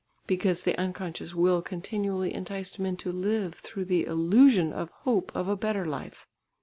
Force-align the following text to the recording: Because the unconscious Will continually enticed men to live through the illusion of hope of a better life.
Because 0.25 0.61
the 0.61 0.75
unconscious 0.79 1.35
Will 1.35 1.61
continually 1.61 2.33
enticed 2.33 2.79
men 2.79 2.97
to 2.97 3.11
live 3.11 3.53
through 3.53 3.85
the 3.85 4.07
illusion 4.07 4.73
of 4.73 4.89
hope 4.89 5.31
of 5.35 5.47
a 5.47 5.55
better 5.55 5.85
life. 5.85 6.25